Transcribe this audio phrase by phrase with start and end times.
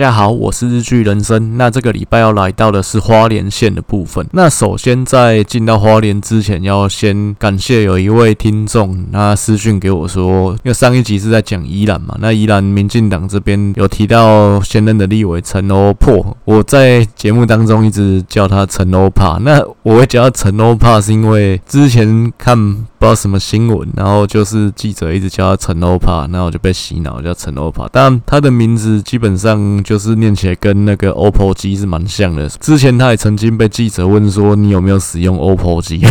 [0.00, 1.58] 大家好，我是日剧人生。
[1.58, 4.26] 那这个礼拜要来到的是花莲县的部分。
[4.32, 19.36] 那首先在进到花莲之前，要先感谢有一位听众，他私讯给我说，因为上一集是在讲宜兰嘛，那宜兰民进党这边有提到现任的立委陈欧破，我在节目当中一直叫他陈欧帕。
[19.42, 27.88] 那我会叫他陈欧帕，是因为之前看不知道什么新闻，然后就是记者一直叫他陈欧帕，那我就被洗脑叫陈欧帕。
[27.90, 29.80] 但他的名字基本上。
[29.82, 32.46] 就是念起来跟那个 OPPO 机是蛮像的。
[32.48, 36.02] 之前他也曾经被记者问说：“你有没有使用 OPPO 机？”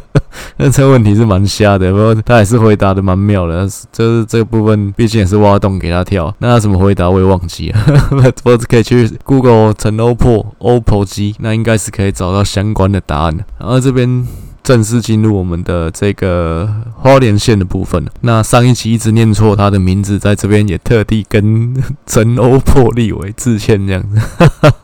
[0.56, 3.68] 那这个问题是蛮瞎的，不过他还是回答的蛮妙的。
[3.92, 6.34] 就是这个部分，毕竟也是挖洞给他跳。
[6.38, 7.78] 那他怎么回答我也忘记了。
[8.44, 13.44] 我可以去 Google 陈欧破 OPPO 机，那应该是可以找到相关的答案的。
[13.58, 14.26] 然后这边。
[14.62, 18.04] 正式进入我们的这个花莲县的部分。
[18.20, 21.74] 那上一期一直念错他的名字，在这边也特地跟
[22.06, 24.20] 陈欧破立委致歉，这样子。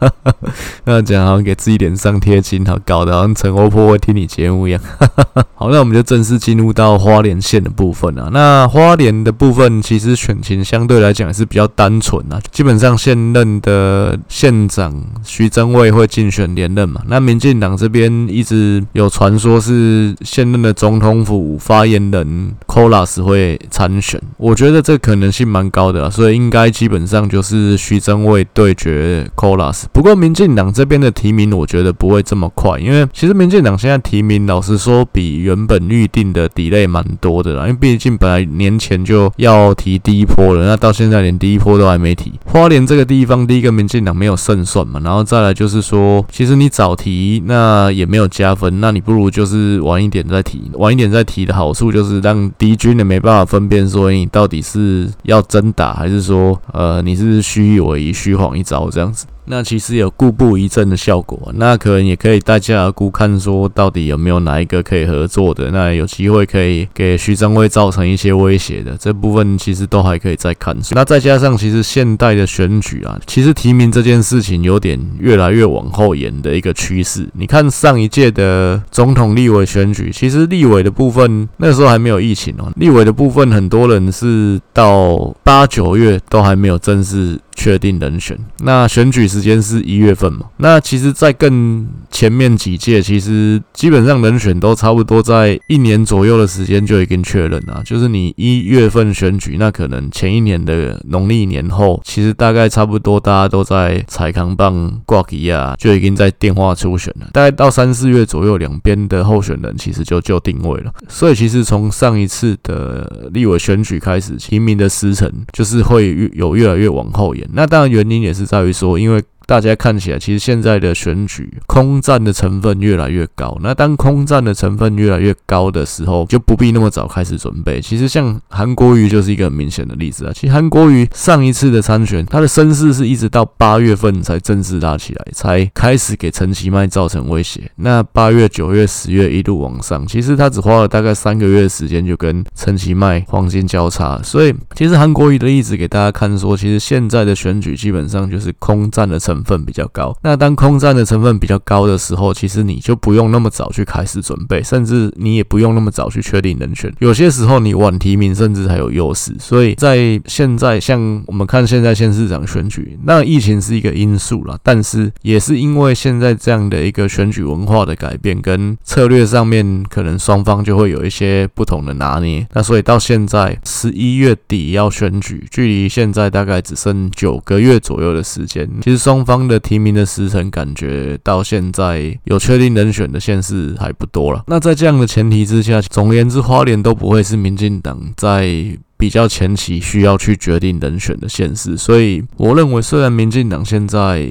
[0.84, 4.80] 那讲好像给自己脸上贴金，好搞得好像陈欧破会听你节目一样。
[5.55, 8.30] 好，那我们就正式进入到花莲县的部分啊。
[8.33, 17.02] 那花莲的部分其实选情相对来讲也是比较单纯啊，基本上现任的县长徐榛蔚会竞选连任嘛。
[17.06, 19.61] 那民进党这边一直有传说。
[19.67, 29.84] 是现任的总统府发言人 Kolas 会参选，我觉得这可能性蛮高的，所以应该基本上就是徐榛蔚对决 Kolas。
[29.92, 37.62] 不过民进党这边的提名，我觉得不会这么快，因为其实民进党现在提名，老实说比原本预定的 delay 蛮多的啦。
[37.67, 42.33] 因为毕竟本来年前就要提第一波了，那到现在连第一波都还没提。
[42.45, 49.55] 花莲这个地方，第一个民进党没有胜算嘛，然后再来就是说，其实你早提那也没有加分，那你不如就是。
[49.56, 59.27] 是晚一点再提，晚一点再提的好处就是让敌军也没办法分辨说你到底是要真打还是说呃你是虚以为、虚晃一招这样子。
[59.47, 70.77] 那其实有固步一阵的效果，那可能也可以大家估看说到底有没有哪一个可以合作的，那有机会可以给徐榛蔚造成一些威胁的这部分，其实都还可以再看。
[70.90, 77.28] 那再加上其实现代的选举啊，其实提名这件事情有点越来越往后延的一个趋势。
[77.34, 87.39] 你看上一届的总统、立委选举，其实立委的部分那时候还没有疫情哦，立委的部分很多人是到八九月都还没有正式。
[87.56, 90.46] 确定人选，那选举时间是一月份嘛？
[90.58, 97.83] 那其实，在更前面几届，其实基本上人选都差不多在一年左右的时间就已经确认了。
[97.84, 107.30] 就是你一月份选举，那可能前一年的农历年后，其实大概差不多大家都在踩扛棒挂机啊，就已经在电话初选了。
[107.33, 110.92] 大概到三四月左右，两边的候选人其实就就定位了。
[111.08, 117.45] 所以其实从上一次的立委选举开始，提名的时程就是会有越来越往后延。
[117.52, 119.23] 那当然，原因也是在于说，因为。
[119.46, 123.57] 大家看起来，其实现在的选举空战的成分越来越高。
[123.62, 127.80] 那当空战的成分越来越高的时候，就不必那么早开始准备。
[127.80, 130.32] 其实像韩国瑜就是一个很明显的例子啊。
[130.34, 137.70] 其实韩国瑜上一次的参选，他的声势是一直到八月份才正式拉起来，才开始给陈其迈造成威胁。
[137.76, 144.20] 那八月、九月、十月一路往上，其实他只花了大概三个月时间就跟陈其迈黄金交叉。
[144.25, 149.36] 所以，其实韩国瑜的例子给大家看说，其实现在的选举基本上就是空战的成。
[149.37, 156.91] 成分比较高，那当空战的成分比较高的时候，其实你就不用那么早去开始准备，甚至你也不用那么早去确定人选。
[157.00, 159.35] 有些时候你晚提名，甚至还有优势。
[159.38, 172.46] 所以在现在，像我们看现在县市长选举，那疫情是一个因素啦，但是也是因为现在这样的一个选举文化的改变跟策略上面，可能双方就会有一些不同的拿捏。
[172.55, 184.44] 那所以到现在十一月底要选举，距离现在大概只剩九个月左右的时间，其实双方的提名的时辰，感觉到现在有确定人选的县市还不多了。
[184.47, 188.79] 那在这样的前提之下，总而言之，花莲都不会是民进党在。
[188.96, 194.26] 比较前期需要去决定人选的现实，所以我认为，虽然民进党现在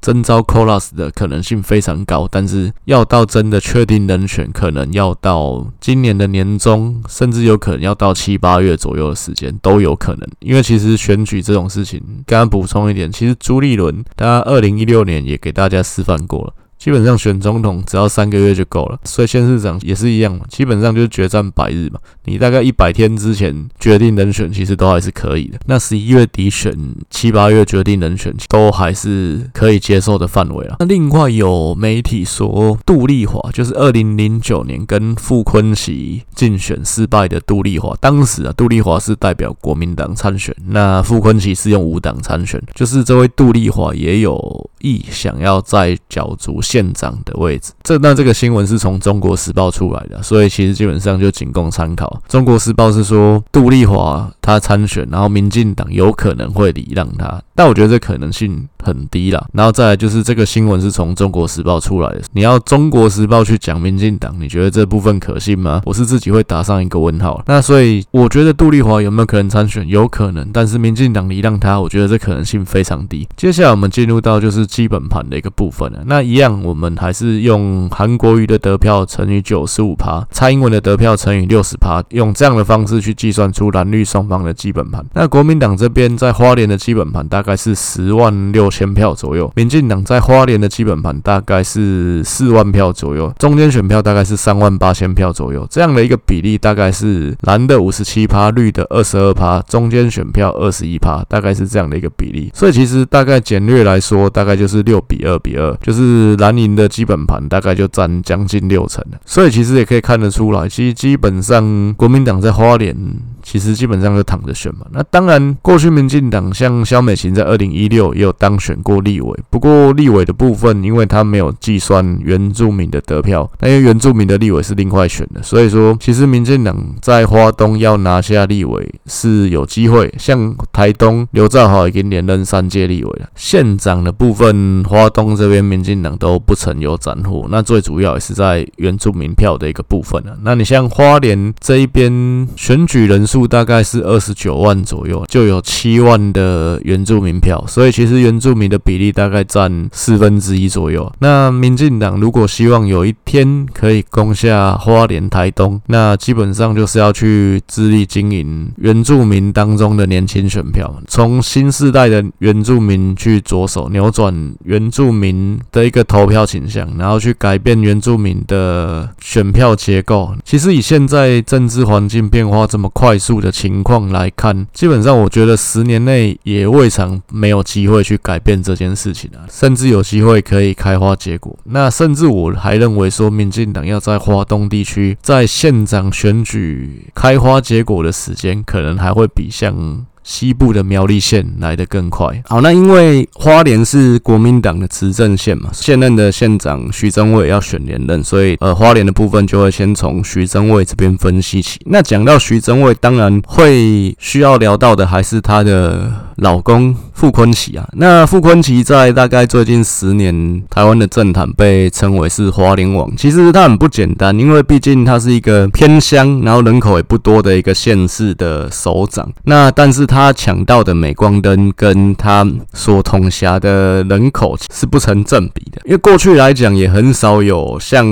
[0.00, 10.28] 征召 Kolas 的可能性非常高，但是要到真的确定人选，可能要到今年的年中，甚至有可能要到七八月左右的时间都有可能。
[10.40, 16.54] 因为其实选举这种事情，刚刚补充一点，其实朱立伦他二零一六年也给大家示范过了。
[16.80, 22.00] 基本上选总统只要三个月就够了，所以县市长也是一样，基本上就是决战百日嘛。
[22.24, 25.58] 你大概一百天之前决定人选，其实都还是可以的。
[25.66, 26.74] 那十一月底选，
[27.10, 30.76] 七八月决定人选，都还是可以接受的范围了。
[30.78, 47.72] 那另外有媒体说，杜丽华就是二零零九年跟傅昆萁竞选失败的杜丽华，当时啊，杜丽华是代表国民党参选，那傅昆萁是用无党参选，就是这位杜丽华也有意想要再角逐县长的位置。
[47.82, 52.22] 这那这个新闻是从中国时报出来的，所以其实基本上就仅供参考。
[52.28, 59.46] 中国时报是说杜丽华他参选，然后民进党有可能会礼让他，但我觉得这可能性很低啦。
[59.52, 65.82] 然后再来就是这个新闻是从中国时报出来的，你要中国时报去讲民进党，你觉得这部分可信吗？
[65.84, 67.42] 我是自己会打上一个问号。
[67.44, 69.86] 那所以我觉得杜丽华有没有可能参选？
[69.86, 73.28] 有可能，但是民进党离让他，我觉得这可能性非常低。
[73.36, 76.00] 接下来我们进入到就是基本盘的一个部分了。
[76.06, 85.04] 那一样，我们还是用韩国瑜的得票乘以九十五趴，蔡英文的得票乘以六十趴，用这样的方式去计算出蓝绿双方的基本盘。
[85.12, 102.52] 那国民党这边在花莲的基本盘大概概是十万六千票左右，民进党在花莲的基本盘大概是四万票左右，中间选票大概是三万八千票左右，这样的一个比例大概是蓝的五十七趴，绿的二十二趴，中间选票二十一趴，大概是这样的一个比例。
[102.54, 109.04] 所以其实大概简略来说，大概就是六比二比二，就是蓝营的基本盘大概就占将近六成。
[109.26, 112.96] 所以其实也可以看得出来，其实基本上国民党在花莲。
[113.42, 114.86] 其实基本上就躺着选嘛。
[114.92, 130.12] 那当然，过去民进党像萧美琴在二零一六也有当选过立委，不过立委的部分，因为他没有计算原住民的得票，那因为原住民的立委是另外选的，所以说其实民进党在花东要拿下立委是有机会。
[130.18, 137.46] 像台东刘兆豪已经连任三届立委了，县长的部分，花东这边民进党都不曾有斩获。
[137.50, 140.36] 那最主要也是在原住民票的一个部分了。
[140.42, 143.40] 那你像花莲这一边选举人数。
[143.50, 151.10] 大概是二十九万左右，就有七万的原住民票，所以其实原住民的比例大概占四分之一左右。
[151.18, 170.32] 那民进党如果希望有一天可以攻下花莲、台东，那基本上就是要去致力经营原住民当中的年轻选票，从新世代的原住民去着手扭转原住民的一个投票倾向，然后去改变原住民的选票结构。
[170.44, 181.56] 其实以现在政治环境变化这么快数的情况来看，基本上我觉得十年内也未尝没有机会去改变这件事情啊，甚至有机会可以开花结果。
[181.64, 190.06] 那甚至我还认为说，民进党要在华东地区在县长选举开花结果的时间，可能还会比像。
[190.30, 192.40] 西部的苗栗县来得更快。
[192.46, 201.80] 好，那因为花莲是国民党的执政县嘛，现任的县长徐增伟要选连任，所以呃，花莲的部分就会先从徐增伟这边分析起。
[201.86, 207.88] 那讲到徐增伟，当然会需要聊到的还是他的老公傅崐萁啊。
[207.92, 213.10] 那傅崐萁在大概最近十年，台湾的政坛被称为是花莲王。
[213.16, 219.32] 其实他很不简单，因为毕竟他是一个偏乡，然后人口也不多的一个县市的首长。
[219.44, 220.00] 那但是。
[220.10, 228.04] 他抢到的镁光灯跟他所统辖的人口是不成正比的，因为过去来讲也很少有像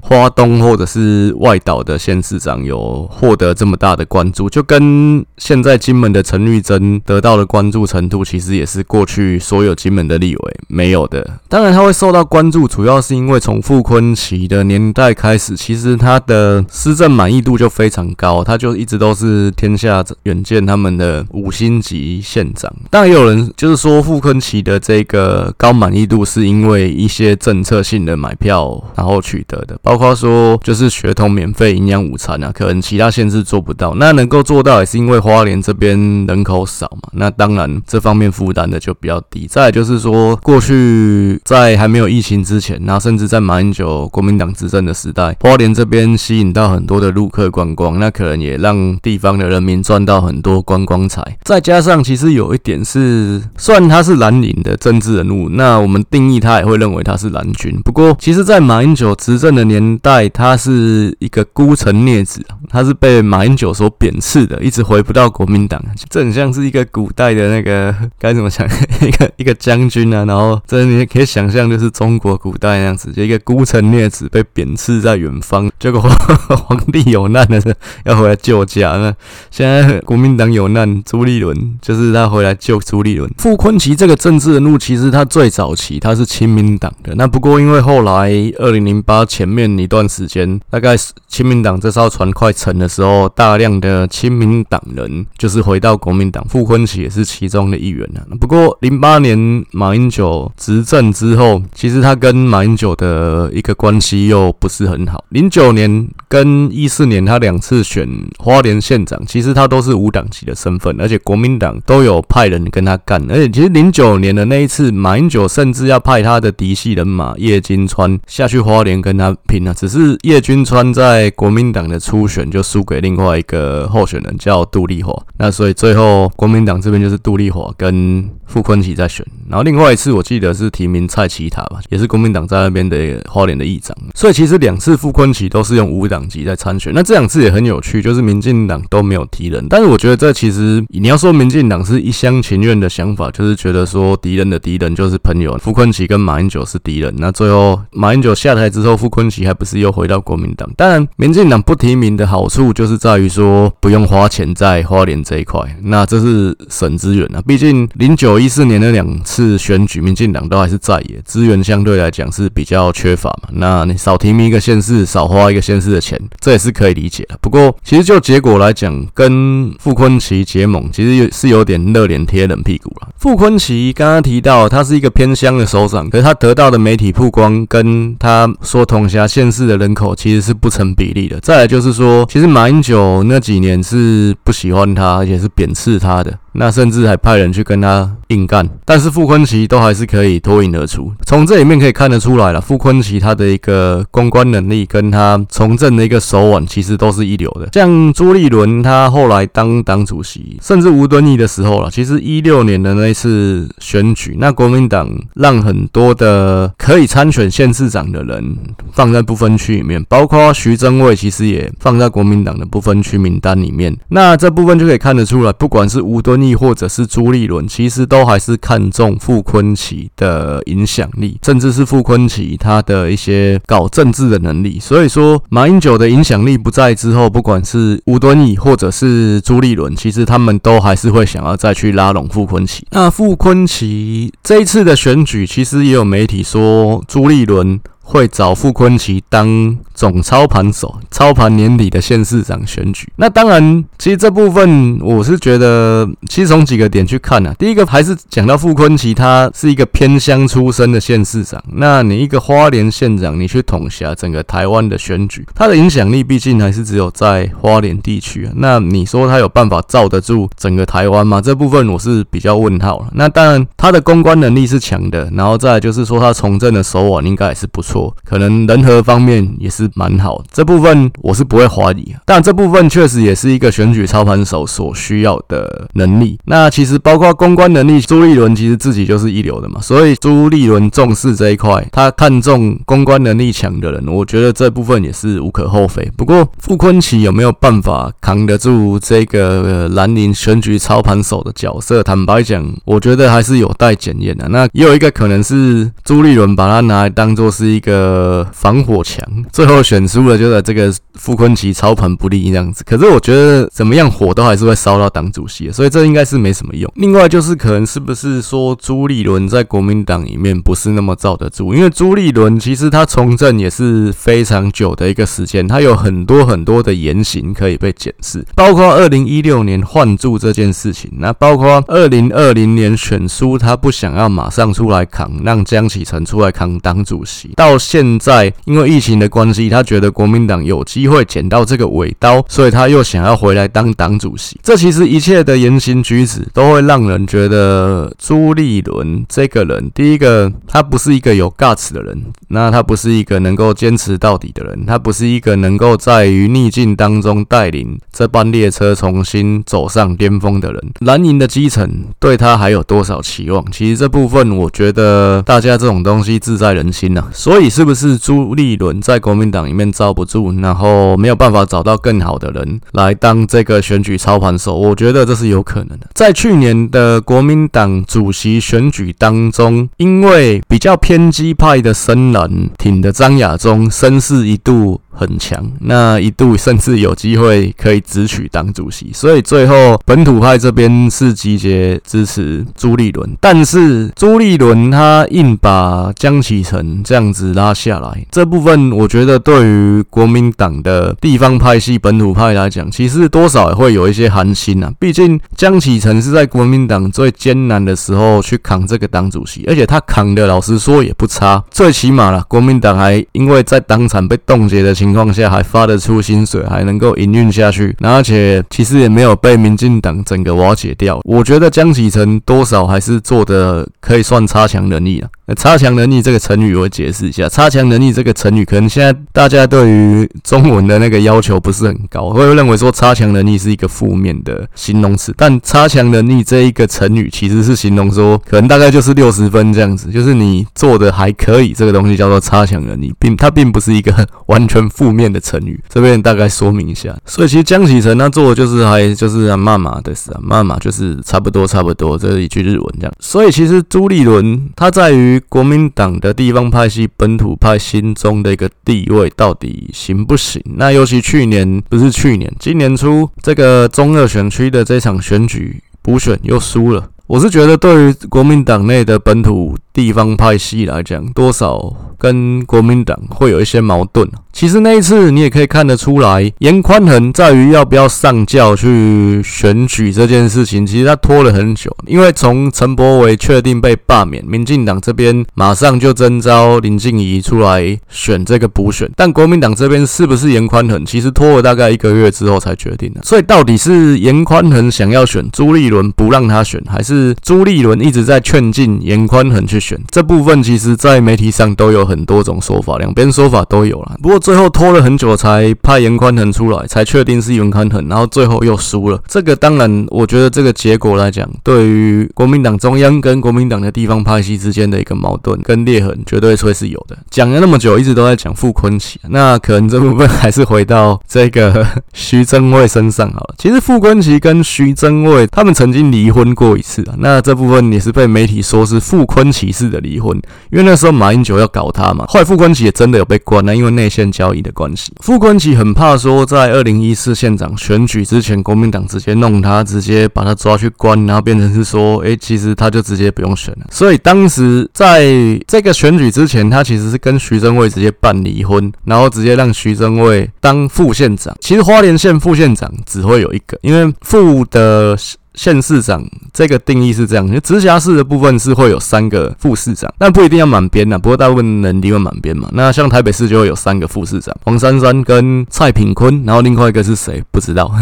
[0.00, 11.38] 花东或者是外岛的县市长有获得这么大的关注，就跟现在金门的陈玉珍得到的关注程度，其实也是过去所有金门的立委没有的。
[11.48, 21.26] 当然，他会受到关注，主要是因为从傅崐萁的年代开始，其实他的施政满意度就非常高，他就一直都是天下远见他们的。
[21.32, 39.46] 五星级县长，当然也有人就是说傅崐萁的这个高满意度是因为一些政策性的买票然后取得的，包括说就是学童免费营养午餐啊，可能其他县市做不到，那能够做到也是因为花莲这边人口少嘛，那当然这方面负担的就比较低。
[39.48, 51.22] 再就是说，过去在还没有疫情之前，然后甚至在马英九国民党执政的时代，花莲这边吸引到很多的陆客观光，那可能也让地方的人民赚到很多观光财。
[51.42, 57.80] 再加上，其实有一点是，虽然他是蓝营的政治人物，那我们定义他也会认为他是蓝军。
[57.82, 65.82] 不过，其实，在马英九执政的年代，他是一个孤城孽子，他是被马英九所贬斥的，一直回不到国民党。
[66.08, 68.66] 这很像是一个古代的的那个 该怎么讲？
[69.00, 76.00] 一个一个将军啊，然后这你也可以想象，就是中国古代那样子，就一个孤臣孽子被贬斥在远方，结果
[76.66, 78.92] 皇帝有难的时候要回来救驾。
[78.96, 79.14] 那
[79.50, 83.30] 现在国民党有难，朱立伦就是他回来救朱立伦。
[83.38, 98.26] 傅昆萁这个政治人物，其实他最早期他是亲民党的，那不过因为后来二零零八前面一段时间，大概是亲民党这艘船快沉的时候，大量的亲民党人就是回到国民党，傅昆萁也是其中的一员啊。
[98.40, 105.24] 不过零八年马英九执政之后，其实他跟马英九的一个关系又不是很好。
[105.28, 108.08] 零九年跟一四年他两次选
[108.38, 113.20] 花莲县长，其实他都是无党籍的身份，而且国民党都有派人跟他干。
[113.30, 136.92] 而且其实零九年的那一次，马英九甚至要派他的嫡系人马叶金川下去花莲跟他拼了，只是叶金川在国民党的初选就输给另外一个候选人叫杜丽华，那所以最后国民党这边就是杜丽华跟傅昆萁在选，然后另外一次我记得是提名蔡其塔吧，也是国民党在那边的花莲的议长，所以其实两次傅昆萁都是用无党籍在参选。
[136.94, 150.68] 那这两次也很有趣，就是民进党都没有提人，但是我觉得这其实你要说民进党是一厢情愿的想法，就是觉得说敌人的敌人就是朋友，傅昆萁跟马英九是敌人，那最后马英九下台之后，傅昆萁还不是又回到国民党？
[150.76, 158.40] 当然，民进党不提名的好处就是在于说不用花钱在花莲这一块，那这是省资源啊，毕竟零九。
[158.40, 163.50] 一四年的两次选举，民进党都还是在野，资源相对来讲是比较缺乏嘛。
[163.52, 167.36] 那你少提名一个县市，少花一个县市的钱，这也是可以理解的。
[167.42, 173.08] 不过，其实就结果来讲，跟傅昆奇结盟，其实是有点热脸贴冷屁股了。
[173.18, 181.38] 傅昆奇刚刚提到，他是一个偏乡的首长，可是他得到的媒体曝光，跟他说统辖县市的人口其实是不成比例的。
[181.40, 186.38] 再来就是说，其实马英九那几年是不喜欢他，而且是贬斥他的。
[186.52, 191.12] 那甚至还派人去跟他硬干，但是傅崐萁都还是可以脱颖而出。
[191.26, 197.68] 从这里面可以看得出来了，傅崐萁他的一个公关能力跟他从政的一个手腕，其实都是一流的。
[197.72, 208.56] 像朱立伦他后来当党主席，甚至吴敦义的时候了，其实一六年的那一次选举，那国民党让很多的可以参选县市长的人
[208.92, 213.96] 放在不分区里面，包括徐榛蔚，其实也放在国民党的不分区名单里面。
[214.08, 224.78] 那这部分就可以看得出来，不管是吴敦义或者是朱立伦，其实都都还是看重傅崐萁的影响力，甚至是傅崐萁他的一些搞政治的能力。
[224.78, 232.80] 所以说，马英九的影响力不在之后，不管是吴敦义或者是朱立伦，其实他们都还是会想要再去拉拢傅崐萁。
[232.90, 243.06] 那傅崐萁这一次的选举，其实也有媒体说朱立伦会找傅崐萁当总操盘手，操盘年底的县市长选举。
[243.16, 247.54] 那当然，其实这部分我是觉得，其实从几个点去看啊。
[247.58, 251.62] 第一个还是讲到傅崐萁，他是一个偏乡出身的县市长。
[251.74, 258.52] 那你一个花莲县长，你去统辖整个台湾的选举，他的影响力毕竟还是只有在花莲地区啊。
[258.56, 261.42] 那你说他有办法罩得住整个台湾吗？
[261.42, 263.08] 这部分我是比较问号了。
[263.12, 269.89] 那当然，他的公关能力是强的，然后再就是说他从政的手腕应该也是不错，可能人和方面也是。
[269.94, 276.38] 蛮好，这部分我是不会怀疑，但这部分确实也是一个选举操盘手所需要的能力。
[276.44, 286.08] 那其实包括公关能力，朱立伦其实自己就是一流的嘛，所以朱立伦重视这一块，他看重公关能力强的人，我觉得这部分也是无可厚非。
[286.16, 292.02] 不过傅昆奇有没有办法扛得住这个兰陵选举操盘手的角色？
[292.02, 294.48] 坦白讲，我觉得还是有待检验的。
[294.48, 299.79] 那也有一个可能是朱立伦把他拿来当做是一个防火墙，最后。
[299.82, 302.84] 选输了，就在这个傅崐萁操盘不利这样子。
[302.84, 306.90] 可是我觉得怎么样火都还是会烧到党主席，所以这应该是没什么用。
[306.96, 311.74] 另外就是可能是不是说朱立伦在国民党里面不是那么罩得住？
[311.74, 329.69] 因为朱立伦其实他从政也是非常久的一个时间，他有很多很多的言行可以被检视，包括二零一六年换柱这件事情，那包括二零二零年选输他不想要马上出来扛，让江启臣出来扛党主席，到现在因为疫情的关系。
[329.70, 334.58] 他觉得国民党有机会捡到这个尾刀，所以他又想要回来当党主席。
[334.62, 350.80] 这其实一切的言行举止都会让人觉得朱立伦这个人，第一个他不是一个有 guts 的人，那他不是一个能够坚持到底的人，他不是一个能够在于逆境当中带领这班列车重新走上巅峰的人。
[351.00, 353.64] 蓝营的基层对他还有多少期望？
[353.70, 357.28] 其实这部分我觉得大家这种东西自在人心呐、啊。
[357.32, 364.76] 所以是不是朱立伦在国民党里面罩不住，然后没有办法找到更好的人来当这个选举操盘手？
[364.76, 366.06] 我觉得这是有可能的。
[366.14, 394.92] 在去年的国民党主席选举当中，因为比较偏激派的深蓝挺的张亚中声势一度很强，那一度甚至有机会可以直取党主席，所以最后本土派这边是集结支持朱立伦，但是朱立伦他硬把江启臣这样子拉下来，这部分我觉得对于国民党的地方派系本土派来讲，其实多少也会有一些寒心啊。
[394.98, 405.30] 毕竟江启臣是在国民党最艰难的时候去扛这个党主席，而且他扛的老实说也不差，最起码啦，国民党还因为在党产被冻结的情况。
[405.32, 411.20] 下还发得出薪水，还能够营运下去，而且其实也没有被民进党整个瓦解掉。
[411.24, 415.28] 我觉得江启臣多少还是做的可以算差强人意了。
[415.54, 434.14] 差强人意这个成语我解释一下，差强人意这个成语可能现在大家对于中文的那个要求不是很高，会认为说差强人意是一个负面的形容词，但差强人意这一个成语其实是形容说可能大概就是六十分这样子，就是你做的还可以，这个东西叫做差强人意，并它并不是一个
[434.46, 435.80] 完全负面的成语。
[435.88, 443.12] 这边大概说明一下，所以其实江启臣他做的就是还就是啊骂骂的是啊，骂骂就是差不多差不多，这一句日文这样。
[443.18, 445.39] 所以其实朱立伦他在于。
[445.48, 450.62] 国民党的地方派系、本土派心中的一个地位到底行不行？
[450.76, 457.08] 那尤其去年不是去年，今年初这个中二选区的这场选举补选又输了。
[457.26, 464.28] 我是觉得，对于国民党内的本土地方派系来讲，多少跟国民党会有一些矛盾。
[464.52, 471.96] 其实那一次你也可以看得出来，严宽衡在于要不要上轿去选举这件事情，其实他拖了很久。
[472.06, 483.20] 因为从陈柏惟确定被罢免，民进党这边马上就征召林静怡出来选这个补选，但国民党这边是不是严宽衡，其实拖了大概一个月之后才决定的。
[483.22, 489.98] 所以到底是严宽衡想要选朱立伦不让他选，还是朱立伦一直在劝进严宽衡去选？
[490.10, 494.16] 这部分其实在媒体上都有很多种说法，两边说法都有啦。
[494.20, 494.38] 不过。
[494.40, 499.22] 最后拖了很久才派严宽恒出来，才确定是严宽恒，然后最后又输了。
[499.28, 507.16] 这个当然，我觉得这个结果来讲，对于国民党中央跟国民党的地方派系之间的一个矛盾跟裂痕，绝对会是有的。
[507.30, 513.54] 讲了那么久，一直都在讲傅昆萁，那可能这部分还是回到这个 徐榛蔚身上好了。
[513.58, 520.36] 其实傅昆萁跟徐榛蔚他们曾经离婚过一次啊，那这部分也是被媒体说是傅昆萁一式的离婚，
[520.70, 524.30] 因为那时候马英九要搞他嘛，后来傅崐萁也真的有被关了，因为内线。
[524.30, 533.86] 交易的关系，傅崐萁很怕说，在二零一四县长选举之前，国民党直接弄他，直接把他抓去关，然后变成是说，哎，其实他就直接不用选了。
[533.90, 535.26] 所以当时在
[535.66, 541.54] 这个选举之前，他其实是跟徐榛蔚直接办离婚，然后直接让徐榛蔚当副县长。
[541.60, 545.16] 其实花莲县副县长只会有一个，因为副的。
[545.54, 551.18] 县市长这个定义是这样，因为直辖市的部分是会有三个副市长，但不一定要满编呐。
[551.18, 552.68] 不过大部分能力会满编嘛。
[552.72, 557.92] 那像台北市就会有三个副市长，黄珊珊跟蔡品坤，然后另外一个是谁不知道，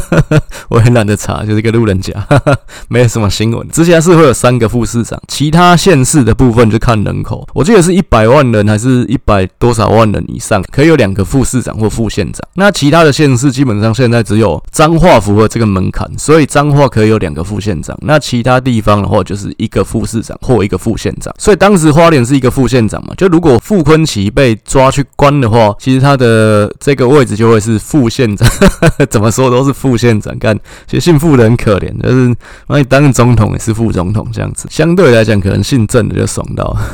[0.68, 2.12] 我很懒得查，就是一个路人甲，
[2.88, 3.68] 没有什么新闻。
[3.68, 12.40] 直辖市会有三个副市长，其他县市的部分就看人口，我记得是一百万人还是一百多少万人以上，可以有两个副市长或副县长。
[12.54, 16.85] 那其他的县市基本上现在只有彰化符合这个门槛，所以彰化。
[16.88, 21.34] 可以有两个副县长，那其他地方的话就是一个副市长或一个副县长。
[21.38, 28.48] 所以当时花莲是一个副县长嘛，就如果傅昆萁被抓去关的话，其实他的这个位置就会是副县长。
[29.10, 32.34] 怎么说都是副县长，干，其实姓傅的很可怜，就是
[32.68, 34.66] 万一当总统也是副总统这样子。
[34.70, 36.76] 相对来讲，可能姓郑的就爽到。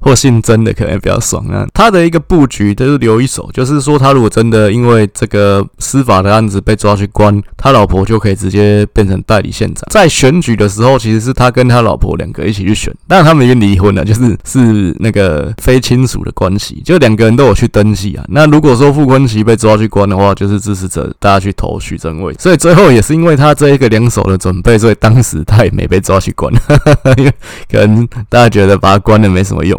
[0.00, 9.84] 或姓曾的可能也比较爽啊，他的一个布局就是留一手，就是说他如果真的因为这个司法的案子被抓去关，他老婆就可以直接变成代理县长。
[9.90, 18.24] 在选举的时候，其实是他跟他老婆两个一起去选，但他们已经离婚了，就是是那个非亲属的关系，就两个人都有去登记啊。
[18.28, 26.52] 那如果说傅昆萁被抓去关的话，就是支持者大家去投徐榛蔚，所以最后也是因为他这一个两手的准备，所以当时他也没被抓去关，
[27.16, 27.32] 因 为
[27.70, 29.78] 可能大家觉得把他关了没什么用。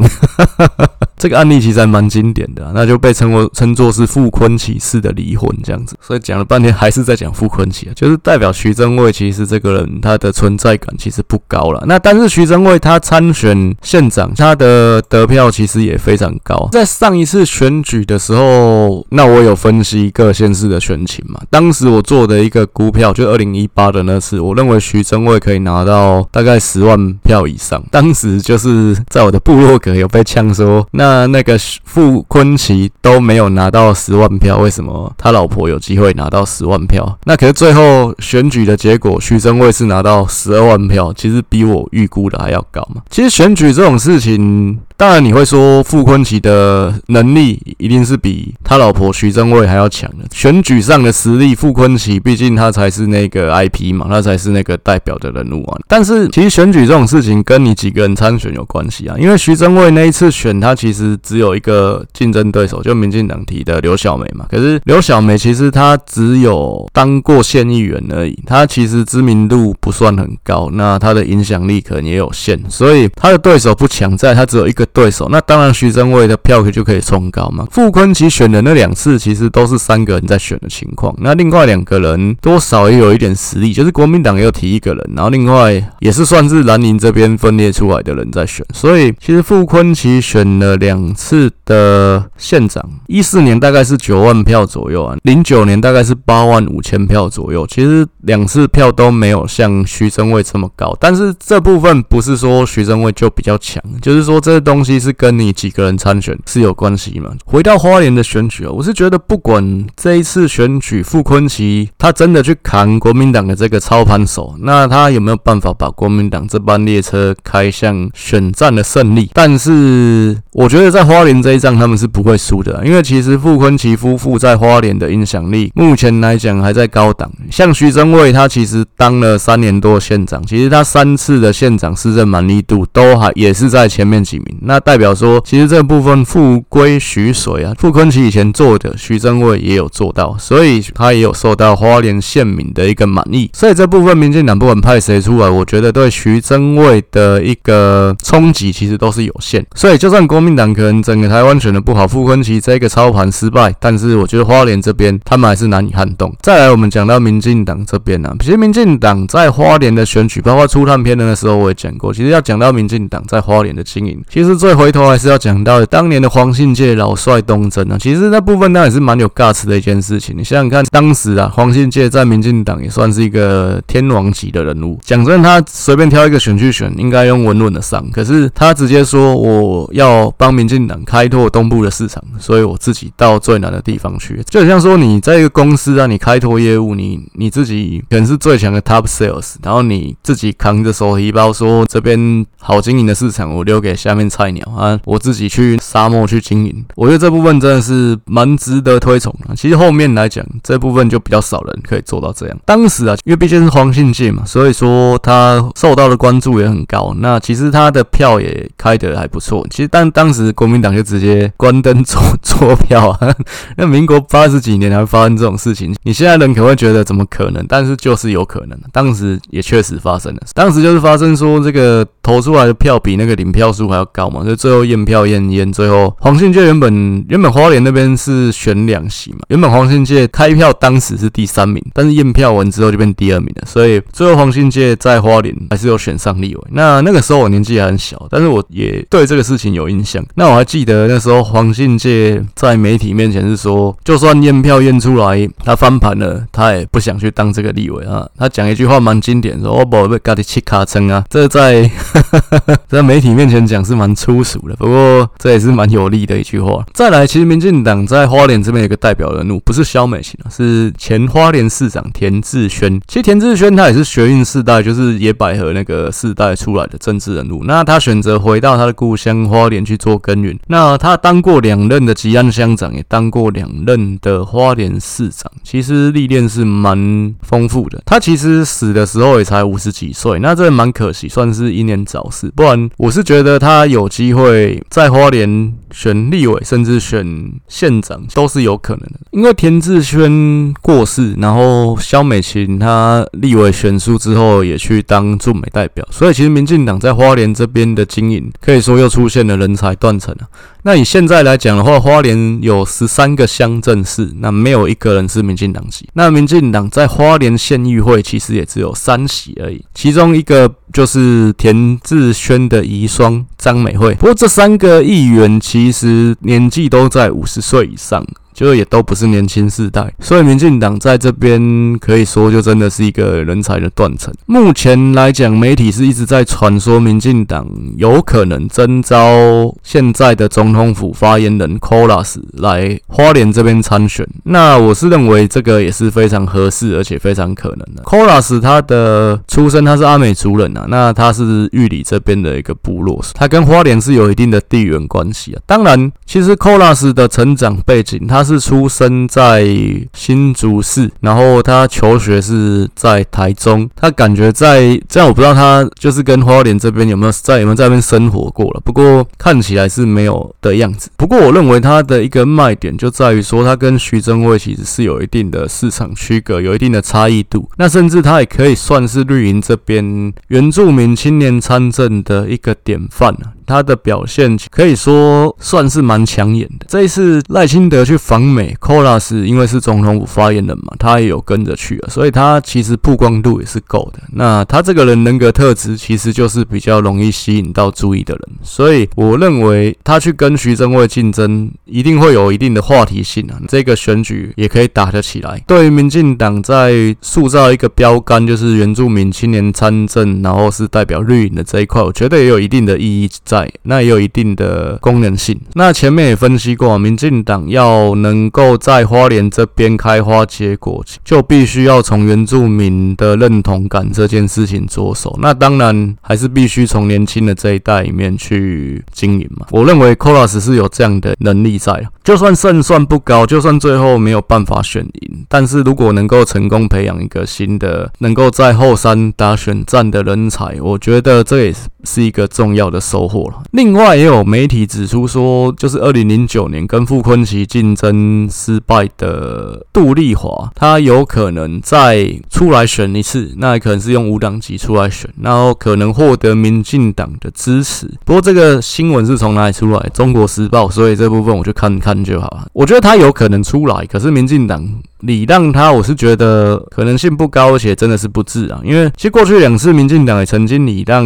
[1.18, 5.98] 这个案例其实还蛮经典的，那就被称为称作是傅崐萁式的离婚这样子。
[6.02, 11.84] 所以讲了半天还是在讲傅崐萁啊，就是代表徐榛蔚其实这个人他的存在感其实不高了。
[11.88, 16.68] 那但是徐榛蔚他参选县长，他的得票其实也非常高。
[16.72, 21.40] 在上一次选举的时候，那我有分析各县市的选情嘛。
[21.50, 27.82] 当时我做的一个估票，就二零一八的那次，我认为徐榛蔚可以拿到大概十万票以上。
[27.92, 37.18] 当时就是在我的部落格有被呛说，那那个傅崐萁都没有拿到十万票，为什么他老婆有机会拿到十万票？
[37.26, 43.02] 那可是最后选举的结果，徐正惠是拿到十二万票，其实比我预估的还要高嘛。
[43.10, 44.78] 其实选举这种事情。
[44.98, 50.26] 当然，你会说傅昆萁的能力一定是比他老婆徐榛蔚还要强的。
[50.32, 55.78] 选举上的实力，傅昆萁毕竟他才是那个 IP 嘛，他才是那个代表的人物啊。
[55.86, 59.18] 但是，其实选举这种事情跟你几个人参选有关系啊。
[59.20, 64.46] 因为徐榛蔚那一次选，他其实只有一个竞争对手，就民进党提的刘小梅嘛。
[64.50, 74.85] 可是刘小梅其实她只有当过县议员而已，她其实知名度不算很高，那她的影响力可能也有限，所以她的对手不强，在她只有一个。
[74.88, 77.66] 对手，那当然徐榛蔚的票可就可以冲高嘛。
[77.72, 81.16] 傅崐萁选的那两次，其实都是三个人在选的情况。
[81.20, 88.66] 那另外两个人多少也有一点实力，就是国民党也有提一个人，然后另外也是算是蓝营这边分裂出来的人在选。
[88.74, 97.66] 所以其实傅崐萁选了两次的县长，一四年大概是九万票左右啊，零九年大概是八万五千票左右。
[97.68, 107.30] 其实两次票都没有像徐榛蔚这么高，但是这部分不是说徐榛蔚就比较强，就是说这东东西是跟你几个人参选是有关系嘛？
[107.46, 119.32] 回到花莲的选举啊，我是觉得不管这一次选举傅昆萁他真的去扛国民党的这个操盘手，那他有没有办法把国民党这班列车开向选战的胜利？
[119.34, 127.32] 但是我觉得在花莲这一仗他们是不会输的，因为其实傅昆萁夫妇在花莲的影响力目前来讲还在高档。
[127.50, 134.58] 像徐榛蔚他其实当了三年多县长，其实他三次的县长市政满意度都还也是在前面几名。
[134.66, 143.50] 那代表说，其实这部分复归徐水啊，傅昆萁以前做的，徐榛蔚也有做到，所以他也有受到花莲县民的一个满意。
[143.54, 149.64] 所以这部分民进党不管派谁出来，我觉得对徐榛蔚的一个冲击其实都是有限。
[149.76, 156.36] 所以就算国民党可能整个台湾选的不好，傅昆萁这个操盘失败，但是我觉得花莲这边他们还是难以撼动。
[156.42, 164.55] 再来，我们讲到民进党这边啊，其实民进党在花莲的选举，包括初探片的时候我也讲过，其实要讲到民进党在花莲的经营，其实。
[164.58, 170.36] 最回头还是要讲到当年的黄信介老帅东征啊，其实那部分当然是蛮有 guts 的一件事情。
[170.38, 175.00] 你想想看，当时啊，黄信介在民进党也算是一个天王级的人物。
[175.04, 178.06] 讲真，他随便挑一个选区选，应该用稳稳的上。
[178.12, 184.42] 可是他直接说，我要帮民进党开拓东部的市场，所以我自己到最南的地方去。
[184.50, 194.66] 就像说你在一个公司啊，你开拓业务，你你自己可能是最强的 top sales，然后你自己扛着手提包说，这边好经营的市场，我留给下面菜鸟。
[194.76, 195.00] 啊！
[195.06, 199.56] 我自己去沙漠去经营，我觉得这部分真的是蛮值得推崇的。
[199.56, 202.58] 其实后面来讲，这部分就比较少人可以做到这样。
[202.66, 207.16] 当时啊，因为毕竟是黄信介嘛，所以说他受到的关注也很高。
[207.20, 209.66] 那其实他的票也开得还不错。
[209.70, 213.34] 其实但当时国民党就直接关灯做 做票啊。
[213.78, 217.66] 那民国八十几年还发生这种事情，你现在人可能会觉得怎么可能？
[217.70, 218.78] 但是就是有可能。
[218.92, 220.42] 当时也确实发生了。
[220.54, 224.44] 当时就是发生说这个投出来的票比那个领票数还要高嘛。
[224.44, 236.62] 就最后验票验验，最后黄信介原本原本花莲那边是选两席嘛，原本黄信介开票当时是第三名，但是验票完之后就变第二名了，所以最后黄信介在花莲还是有选上立委。
[236.72, 240.26] 那那个时候我年纪还很小，但是我也对这个事情有印象。
[240.34, 248.28] 那我还记得那时候黄信介在媒体面前是说，就算验票验出来他翻盘了，他也不想去当这个立委啊。
[248.38, 251.90] 他讲一句话蛮经典，说我不会跟你乞卡称啊，这在
[252.88, 254.46] 在媒体面前讲是蛮粗。
[254.46, 256.86] 俗的，不过这也是蛮有力的一句话。
[256.94, 263.02] 再来，其实民进党在花莲这边有个代表人物，不是萧美琴啊，是前花莲市长田志轩。
[263.08, 267.64] 其实田志轩他也是学运世代，就是野百合那个世代出来的政治人物。
[267.64, 270.56] 那他选择回到他的故乡花莲去做耕耘。
[270.68, 278.00] 那他当过两任的吉安乡长，也当过两任的花莲市长，其实历练是蛮丰富的。
[278.06, 282.50] 他其实死的时候也才五十几岁，那这蛮可惜，算是英年早逝。
[282.56, 284.06] 不然我是觉得他有。
[284.16, 289.20] 机会在花莲选立委，甚至选县长，都是有可能的。
[289.32, 300.48] 因为田志轩过世，然后萧美琴她立委选输之后，也去当驻美代表，所以其实民进党在花莲这边的经营，可以说又出现了人才断层啊。
[300.84, 306.08] 那以现在来讲的话，花莲有十三个乡镇市，那没有一个人是民进党籍。
[306.14, 314.14] 那民进党在花莲县议会其实也只有三席而已，其中一个就是田志轩的遗孀张美惠。
[314.16, 318.26] 不过这三个议员其实年纪都在五十岁以上。
[318.56, 324.34] 就也都不是年轻世代，所以民进党在这边可以说就真的是一个人才的断层。
[324.46, 334.26] 目前来讲，媒体是一直在传说民进党有可能征召现在的总统府发言人 Kolas 来花莲这边参选。
[334.46, 338.04] 那我是认为这个也是非常合适而且非常可能的。
[338.04, 345.62] Kolas 他的出身他是阿美族人啊，那他是玉里这边的一个部落，他跟花莲是有一定的地缘关系啊。
[345.66, 348.45] 当然，其实 Kolas 的成长背景他。
[348.46, 349.66] 是出生在
[350.14, 353.90] 新竹市，然后他求学是在台中。
[353.96, 358.82] 他感觉在这样，我不知道他就是跟花莲这边有没有在有没有在那边生活过了。
[358.86, 361.10] 不过看起来是没有的样子。
[361.18, 367.68] 不过我认为他的一个卖点就在于说，他跟徐榛蔚其实是有一定的市场区隔，有一定的差异度。
[367.78, 373.52] 那甚至他也可以算是绿营这边原住民青年参政的一个典范啊。
[373.66, 376.86] 他的表现可以说算是蛮抢眼的。
[376.88, 384.20] 这一次赖清德去访美，Kolas 因为是总统府发言人嘛，他也有跟着去啊，所以他其实曝光度也是够的。
[384.34, 393.60] 那他这个人人格特质其实就是比较容易吸引到注意的人，所以我认为他去跟徐榛蔚竞争，一定会有一定的话题性啊。
[393.68, 395.62] 这个选举也可以打得起来。
[395.66, 403.55] 对于民进党在塑造一个标杆，就是原住民青年参政，然后是代表绿营的这一块，我觉得也有一定的意义在。
[403.84, 405.60] 那也有一定的功能性。
[405.74, 415.38] 那前面也分析过，民进党要能够在花莲这边开花结果，就必须要从原住民的认同感这件事情着手。
[415.42, 419.68] 那当然还是必须从年轻的这一代里面去经营嘛。
[419.70, 433.45] 我认为 Kolas 是有这样的能力在，就算胜算不高，就算最后没有办法选赢，但是如果能够成功培养一个新的能够在后山打选战的人才，我觉得这也是一个重要的收获。
[433.72, 448.10] 另外，也有媒体指出说，就是二零零九年跟傅昆奇竞争失败的杜丽华，他有可能再出来选一次，那可能是用无党籍出来选，然后可能获得民进党的支持。
[448.24, 450.10] 不过，这个新闻是从哪里出来？
[450.14, 452.68] 中国时报，所以这部分我就看看就好了。
[452.74, 454.88] 我觉得他有可能出来，可是民进党。
[455.26, 458.80] 礼让他，我是觉得可能性不高，而且真的是不智啊。
[458.84, 461.26] 因为其实过去两次民进党也曾经礼让，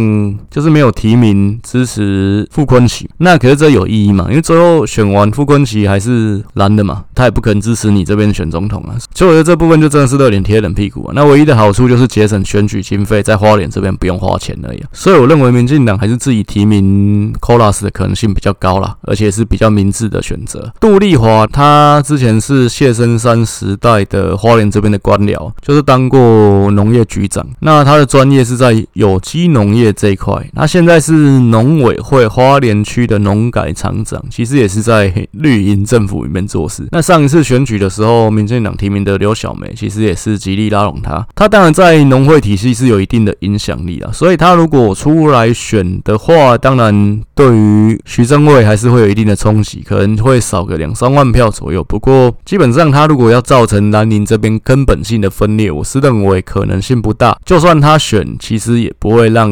[0.50, 4.26] 就是没有提名支持傅昆萁，那可是这有意义嘛？
[4.30, 8.96] 因为最后选完傅昆萁还是蓝的嘛，他也不可能支持你这边选总统啊。
[9.14, 11.12] 所以我觉得这部分就真的是热脸贴冷屁股啊。
[11.14, 14.82] 那唯一的好处就是节省选举经费，在花莲这边不用花钱而已。
[14.92, 20.72] 所以我认为民进党还是自己提名 Kolas 的可能性比较高啦，而且是比较明智的选择。
[20.80, 23.89] 杜丽华他之前是谢生山时代。
[23.90, 30.34] 在的花莲这边的官僚，就是当过农业局长，那他的专业是在有机农业这一块。
[30.52, 36.86] 那现在是农委会花莲区的农改厂长，其实也是在绿营政府里面做事。
[36.92, 41.26] 那上一次选举的时候，民进党提名的刘小梅，其实也是极力拉拢他。
[41.34, 51.82] 他当然在农会体系是有一定的影响力啊，所以他如果出来选的话，当然对于徐榛蔚还是会有一定的冲击，可能会少个两三万票左右。
[51.84, 57.36] 不过基本上他如果要造成蓝宁这边根本性的分裂，我是认为可能性不大。
[57.44, 59.50] 就算他选，其实也不会让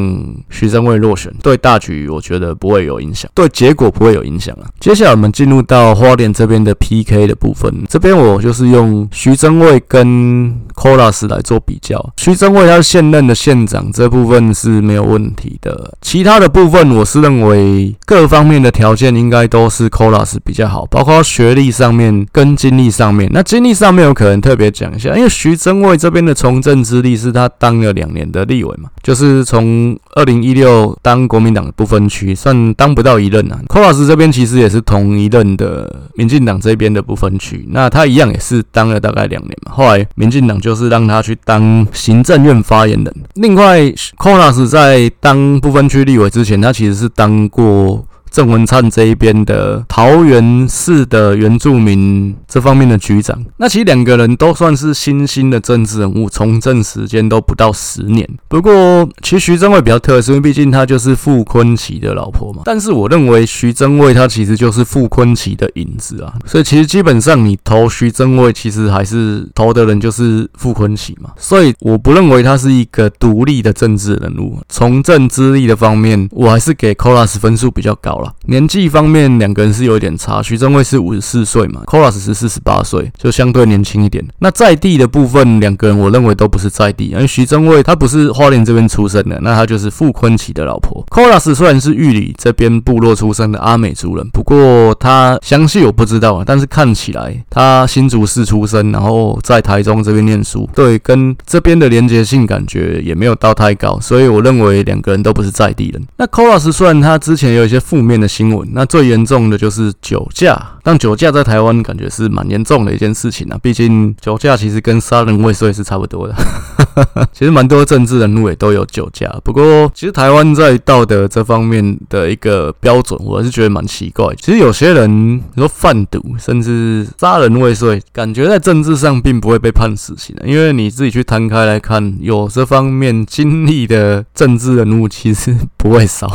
[0.49, 4.69] 徐榛蔚落选，对大局我觉得不会有影响，对结果不会有影响啊。
[4.79, 12.13] 接下来我们进入到花莲这边的 PK 的部分，这边我就是用徐榛蔚跟 Kolas 来做比较。
[12.17, 15.97] 徐榛蔚他现任的县长，这部分是没有问题的。
[16.01, 23.29] 其他的部分，我是认为各方面的条件应该都是 Kolas 比较好，包括学历上面跟经历上面。
[23.31, 24.19] 那经历上面有。
[24.19, 33.57] 可能特别讲一下，因为徐榛蔚这边的从政资历是他当了两年的立委嘛，就是从二零一六当国民党的不分区，算当不到一任啊。
[33.69, 39.71] 柯老师这边其实也是同一任的民进党这边的不分区，那他一样也是当了大概两年嘛。
[39.73, 43.15] 后来民进党就是让他去当行政院发言人。
[43.35, 48.05] 另外，柯老师在当不分区立委之前，他其实是当过。
[48.31, 53.43] 郑文灿这一边的桃园市的原住民这方面的局长。
[53.57, 58.27] 那其实两个人都算是新兴的政治人物，从政时间都不到十年。
[58.47, 62.61] 不过，其实徐榛蔚比较特殊，因为毕竟他就是傅崐萁的老婆嘛。
[62.65, 71.31] 但是我认为徐榛蔚他其实就是傅崐萁的影子啊，所以其实基本上你投徐榛蔚，其实还是投的人就是傅崐萁嘛。
[71.37, 74.59] 所以我不认为他是一个独立的政治人物。
[74.69, 78.33] 从政资历的方面，我还是给 Kolas 分数比较高了。
[78.45, 84.25] 年纪方面，两个人是有一点差，徐榛蔚是五十四岁嘛，Kolas 是四十八岁，就相对年轻一点。
[84.39, 91.05] 那在地的部分，两个人我认为都不是在地，因为徐榛蔚他不是花莲这边出生的，那他就是傅坤琪的老婆。
[91.09, 106.01] Kolas 虽然是玉里这边部落出生的阿美族人，不过他详细我不知道啊，但是看起来他新竹市出生，然后在台中这边念书，对，跟这边的连结性感觉也没有到太高，所以我认为两个人都不是在地人。
[106.15, 110.59] 那 Kolas 虽然他之前有一些负面面的新闻，那最严重的就是酒驾。
[110.83, 116.35] 但酒驾在台湾感觉是蛮严重的一件事情啊，毕竟酒驾其实跟杀人未遂是差不多的。
[117.31, 124.33] 其实蛮多政治人物也都有酒驾，不过其实台湾在道德这方面的一个标准，我还是觉得蛮奇怪。
[124.35, 136.29] 其实有些人，你说贩毒甚至杀人未遂，感觉在政治上并不会被判死刑的，因为你自己去摊开来看，有这方面经历的政治人物其实不会少。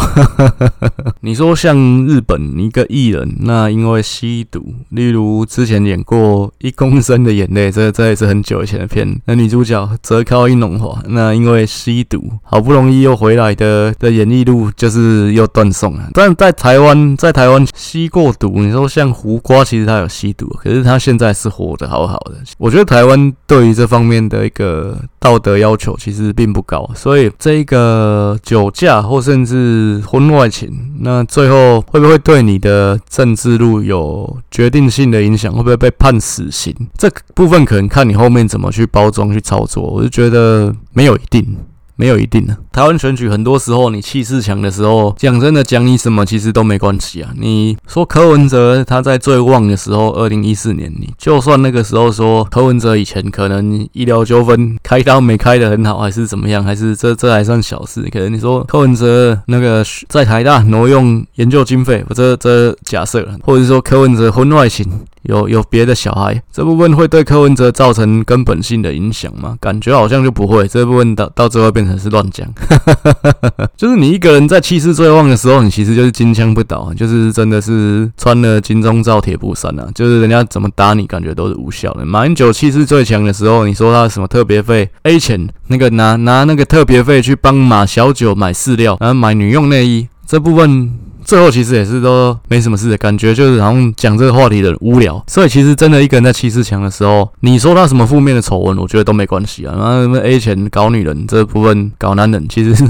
[1.20, 1.76] 你说像
[2.07, 16.10] 日本一个艺人，那因为吸吸毒，例如之前演过《一公升的眼泪》，这这也是很久以前的片，那女主角泽尻英龙华，那因为吸毒，好不容易又回来的的演艺路就是又断送了。
[16.14, 22.34] 但在台湾，在台湾吸过毒，你说像胡瓜，其实他有吸毒，可是他现在是活得好好的。
[22.58, 30.68] 我觉得台湾对于这方面的一个道德要求其实并不高，所以这一个酒驾或甚至婚外情，
[30.98, 35.52] 那最后会不会对你的政治路有决定性的影响？
[35.52, 36.74] 会不会被判死刑？
[36.98, 39.82] 这部分可能看你后面怎么去包装、去操作。
[39.82, 41.56] 我就觉得没有一定。
[41.96, 42.56] 没有一定的。
[42.74, 47.30] 台湾选举很多时候，你气势强的时候，讲真的，讲你什么其实都没关系啊。
[47.37, 58.02] 你说柯文哲他在最旺的时候，二零一四年，你就算那个时候说柯文哲以前可能医疗纠纷开刀没开的很好，还是怎么样，还是这这还算小事。
[58.10, 64.84] 可能你说柯文哲那个在台大挪用研究经费，我这这假设了，或者说柯文哲婚外情。
[65.24, 69.56] 有有别的小孩，这部分会对柯文哲造成根本性的影响吗？
[69.58, 72.46] 感觉好像就不会，这部分到到最后变成是乱讲。
[73.77, 82.05] 就是你一个人在气势最旺的时候，你其实就是金枪不倒，就是真的是穿了金钟罩铁布衫啊，就是人家怎么打你，感觉都是无效的。
[82.05, 90.92] 马英九气势最强的时候，你说他什么特别费 A 钱，那个拿拿那个特别费去帮马小九买饲料，然后买女用内衣，这部分。
[91.24, 95.22] 最后其实也是都没什么事的感觉，就是好像讲这个话题的无聊。
[95.26, 99.74] 所以其实真的一个人在气势强的时候，你说他什么负面的丑闻，我觉得都没关系啊。
[99.76, 102.84] 然后什么 A 钱搞女人这部分搞男人，其实是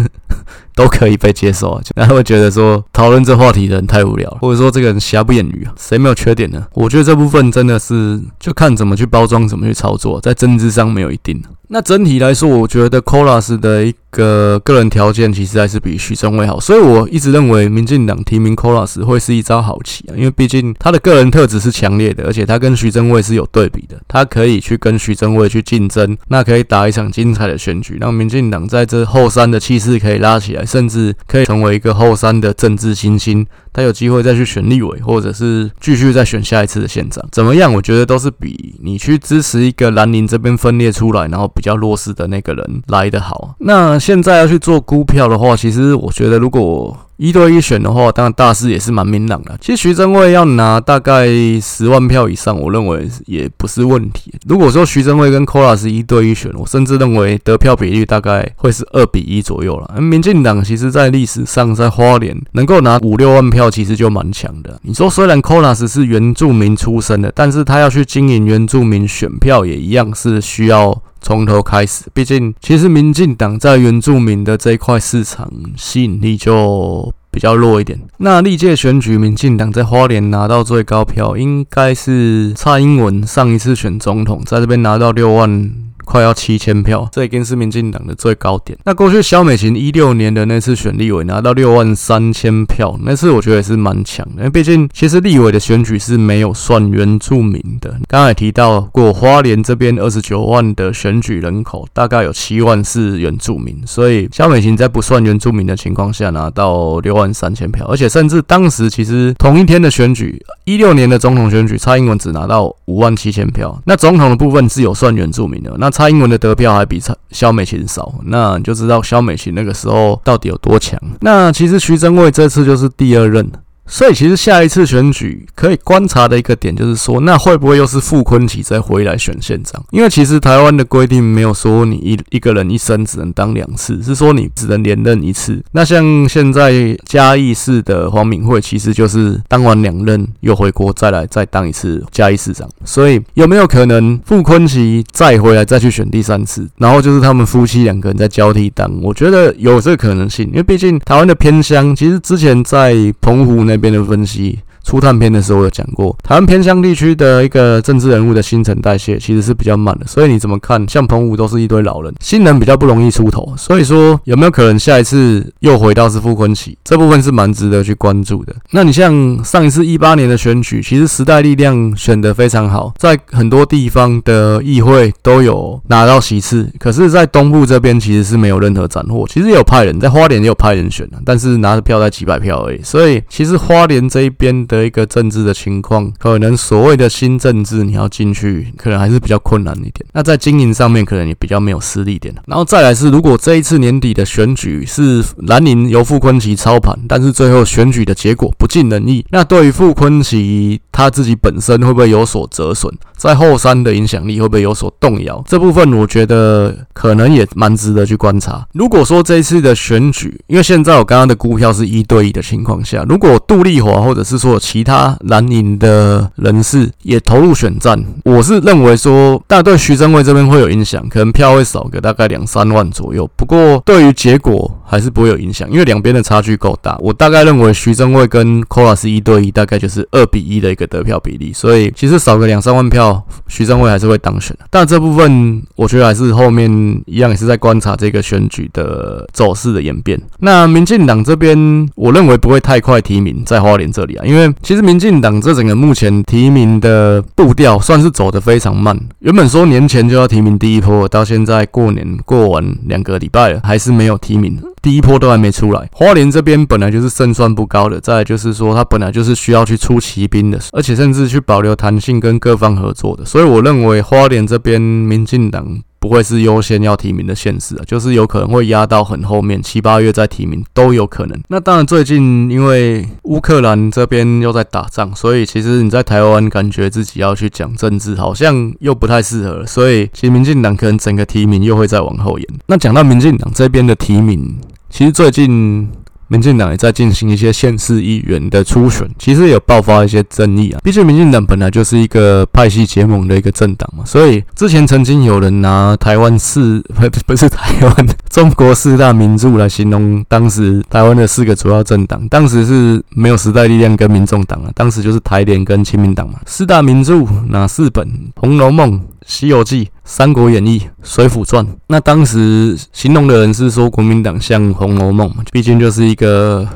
[0.74, 1.82] 都可以被接受啊。
[1.94, 6.66] 然后会觉得说讨论这话题的人太无聊，或者说这个人瑕不掩瑜啊，谁没有缺点呢？
[6.74, 11.42] 我觉得这部分真的是就看怎么去包装，怎么去操作，在政治上没有一定。
[11.68, 37.72] 那整体来说，我觉得 Kolas 的一个个人条件其实还是比徐榛蔚好，所以我一直认为民进党提名 Kolas 会是一招好棋啊，因为毕竟他的个人特质是强烈的，而且他跟徐榛蔚是有对比的，他可以去跟徐榛蔚去竞争，那可以打一场精彩的选举，让民进党在这后山的气势可以拉起来，甚至可以成为一个后山的政治新星，他有机会再去选立委，或者是继续再选下一次的县长，怎么样？
[37.72, 41.50] 我觉得都是比你去支持一个兰陵这边分裂出来，然后。
[41.54, 43.54] 比较弱势的那个人来的好。
[43.60, 49.56] 那现在要去做估票的话，其实我觉得如果一对一选的话，当然大势也是蛮明朗的。
[49.60, 51.26] 其实徐正蔚要拿大概
[51.60, 54.32] 十万票以上，我认为也不是问题。
[54.46, 60.00] 如果说徐正蔚跟 Kolas 一对一选，我甚至认为得票比率大概会是二比一左右了。
[60.00, 64.78] 民进党其实在历史上在花莲能够拿五六万票，其实就蛮强的。
[64.82, 71.02] 你说虽然 Kolas 是原住民出身的，但是他要去经营原住民选票，也一样是需要。
[71.24, 77.98] 从头开始，毕竟其实民进党在原住民的这一块市场吸引力就比较弱一点。
[78.18, 85.72] 那历届选举，民进党在花莲拿到最高票，应该是蔡英文上一次选总统，在这边拿到六万
[86.04, 88.78] 快要七千票，这已经是民进党的最高点。
[88.84, 97.94] 那过去萧美琴一六年的那次选立委拿到六万三千票，那次我觉得也是蛮强的，因为毕竟其实立委的选举是没有算原住民的。
[98.08, 121.00] 刚才提到过，花莲这边二十九万的选举人口，大概有七万是原住民，所以萧美琴在不算原住民的情况下拿到六万三千票，而且甚至当时其实同一天的选举，一六年的总统选举，蔡英文只拿到五万七千票，那总统的部分是有算原住民的，那蔡英文的得票还比蔡萧美琴少，那你就知道萧美琴那个时候到底有多强。
[121.20, 123.48] 那其实徐正蔚这次就是第二任。
[123.86, 129.84] 所以其实下一次选举可以观察的一个点就是说，那会不会又是傅昆萁再回来选县长？
[129.90, 135.62] 因为其实台湾的规定没有说你一一个人一生只能当两次，是说你只能连任一次。
[135.72, 142.66] 那像现在嘉义市的黄敏惠，其实就是当完两任又回国再来再当一次嘉义市长。
[142.86, 146.66] 所以有没有可能傅昆萁再回来再去选第三次？
[146.78, 148.90] 然后就是他们夫妻两个人在交替当？
[149.02, 153.73] 我觉得有这个可能性，因为毕竟台湾的偏乡，其实之前在澎湖那。
[153.74, 154.60] 那边的分析。
[154.84, 160.86] 初探篇的时候有讲过，台湾偏乡地区的一个政治人物的新陈代谢其实是比较慢的，所以你怎么看？
[160.88, 163.54] 像彭武都是一堆老人，新人比较不容易出头。
[163.56, 166.74] 所以说有没有可能下一次又回到是傅昆萁？
[166.84, 168.54] 这部分是蛮值得去关注的。
[168.72, 179.26] 那你像上一次一八年的选举，其实时代力量选得非常好，在很多地方的议会都有拿到席次，可是，在东部这边其实是没有任何斩获。
[179.26, 182.82] 其实有派人，在花莲也有派人选，但是拿的票在几百票而已。
[182.82, 184.73] 所以其实花莲这一边的。
[184.74, 190.04] 的一个政治的情况，可能所谓的新政治，你要进去，可能还是比较困难一点。
[190.12, 192.34] 那在经营上面，可能也比较没有实力点。
[192.46, 202.92] 然后再来是，如果这一次年底的选举是蓝营由傅崐萁操盘，但是最后选举的结果不尽人意，那对于傅崐萁他自己本身会不会有所折损？
[203.16, 205.42] 在后山的影响力会不会有所动摇？
[205.46, 208.66] 这部分我觉得可能也蛮值得去观察。
[208.72, 223.28] 如果说这一次的选举，因为现在我刚刚的股票是一对一的情况下，如果杜丽华或者是说其他蓝营的人士也投入选战，我是认为说，大概对徐榛蔚这边会有影响，可能票会少个大概两三万左右。
[223.36, 226.96] 不过对于结果还是不会有影响，因为两边的差距够大。
[227.00, 233.22] 我大概认为徐榛蔚跟 Kola 是一对一，大概就是二比一的一个得票比例，所以其实少个两三万票。
[233.46, 236.70] 徐榛蔚还是会当选，但这部分我觉得还是后面
[237.04, 240.18] 一样也是在观察这个选举的走势的演变。
[240.38, 248.98] 那民进党这边，我认为不会太快提名在花莲这里啊，因为其实民进党这整个目前提名的步调算是走得非常慢。
[249.20, 254.60] 原本说年前就要提名第一波，到现在过年过完两个礼拜了，还是没有提名。
[254.82, 265.66] 第一波都还没出来，花莲这边本来就是胜算不高的，再就是说他本来就是需要去出奇兵的，而且甚至去保留弹性跟各方合作的，所以我认为花莲这边民进党
[266.04, 271.40] 不会是优先要提名的现实啊，就是有可能会压到很后面七八月再提名都有可能。
[271.48, 282.46] 那当然最近因为乌克兰这边又在打仗，所以其实你在台湾感觉自己要去讲政治，好像又不太适合，所以其实民进党可能整个提名又会再往后延。
[282.66, 284.56] 那讲到民进党这边的提名。
[284.90, 285.88] 其实最近
[286.28, 290.80] 民进党也在进行一些县市议员的初选，其实有爆发一些争议啊。
[290.82, 306.40] 毕竟民进党本来就是一个派系结盟的一个政党嘛，所以之前曾经有人拿台湾四 不不是台湾中国四大名著来形容当时台湾的四个主要政党，当时是没有时代力量跟民众党啊，当时就是台联跟亲民党嘛。
[306.46, 308.06] 四大名著哪四本？
[308.36, 308.92] 《红楼梦》。
[309.24, 316.68] 《西游记》《三国演义》《水浒传》，那当时形容的人是说国民党像《红楼梦》，毕竟就是一个。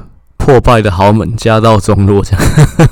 [0.48, 2.42] 破败的豪门，家道中落，这样，